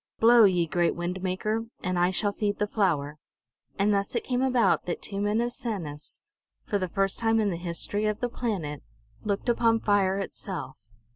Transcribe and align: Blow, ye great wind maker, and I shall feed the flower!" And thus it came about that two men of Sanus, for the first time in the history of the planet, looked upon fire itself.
Blow, 0.19 0.45
ye 0.45 0.65
great 0.65 0.95
wind 0.95 1.21
maker, 1.21 1.67
and 1.83 1.99
I 1.99 2.09
shall 2.09 2.31
feed 2.31 2.57
the 2.57 2.65
flower!" 2.65 3.19
And 3.77 3.93
thus 3.93 4.15
it 4.15 4.23
came 4.23 4.41
about 4.41 4.85
that 4.85 4.99
two 4.99 5.21
men 5.21 5.39
of 5.41 5.53
Sanus, 5.53 6.21
for 6.65 6.79
the 6.79 6.89
first 6.89 7.19
time 7.19 7.39
in 7.39 7.51
the 7.51 7.55
history 7.55 8.07
of 8.07 8.19
the 8.19 8.27
planet, 8.27 8.81
looked 9.23 9.47
upon 9.47 9.79
fire 9.79 10.17
itself. 10.17 10.75